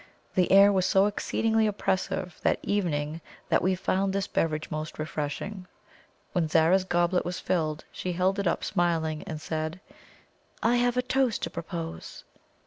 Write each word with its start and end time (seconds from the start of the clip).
The 0.33 0.51
air 0.51 0.71
was 0.73 0.87
so 0.87 1.05
exceedingly 1.05 1.67
oppressive 1.67 2.39
that 2.41 2.57
evening 2.63 3.21
that 3.49 3.61
we 3.61 3.75
found 3.75 4.13
this 4.13 4.25
beverage 4.25 4.71
most 4.71 4.97
refreshing. 4.97 5.67
When 6.31 6.47
Zara's 6.47 6.83
goblet 6.85 7.23
was 7.23 7.39
filled, 7.39 7.85
she 7.91 8.13
held 8.13 8.39
it 8.39 8.47
up 8.47 8.63
smiling, 8.63 9.21
and 9.27 9.39
said: 9.39 9.79
"I 10.63 10.77
have 10.77 10.97
a 10.97 11.03
toast 11.03 11.43
to 11.43 11.51
propose." 11.51 12.23